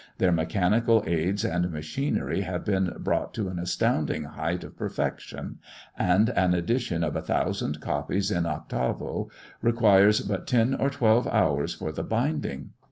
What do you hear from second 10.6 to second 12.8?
or twelve hours for the binding.